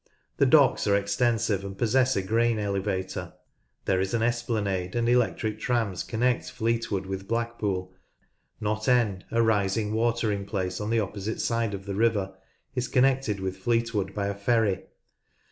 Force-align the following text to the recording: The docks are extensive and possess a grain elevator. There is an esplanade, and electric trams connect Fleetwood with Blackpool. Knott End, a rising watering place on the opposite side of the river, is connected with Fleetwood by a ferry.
The 0.37 0.47
docks 0.47 0.87
are 0.87 0.95
extensive 0.95 1.63
and 1.63 1.77
possess 1.77 2.15
a 2.15 2.23
grain 2.23 2.57
elevator. 2.57 3.33
There 3.85 4.01
is 4.01 4.15
an 4.15 4.23
esplanade, 4.23 4.95
and 4.95 5.07
electric 5.07 5.59
trams 5.59 6.01
connect 6.01 6.49
Fleetwood 6.49 7.05
with 7.05 7.27
Blackpool. 7.27 7.93
Knott 8.59 8.87
End, 8.87 9.25
a 9.29 9.43
rising 9.43 9.93
watering 9.93 10.47
place 10.47 10.81
on 10.81 10.89
the 10.89 10.99
opposite 10.99 11.39
side 11.39 11.75
of 11.75 11.85
the 11.85 11.93
river, 11.93 12.35
is 12.73 12.87
connected 12.87 13.39
with 13.39 13.57
Fleetwood 13.57 14.15
by 14.15 14.25
a 14.25 14.33
ferry. 14.33 14.85